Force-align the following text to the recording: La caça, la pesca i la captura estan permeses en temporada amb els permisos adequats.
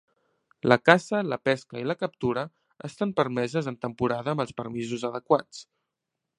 La 0.71 0.77
caça, 0.89 1.19
la 1.33 1.37
pesca 1.49 1.77
i 1.81 1.83
la 1.89 1.97
captura 1.99 2.45
estan 2.89 3.13
permeses 3.21 3.71
en 3.73 3.79
temporada 3.87 4.35
amb 4.35 4.47
els 4.47 4.59
permisos 4.63 5.07
adequats. 5.15 5.65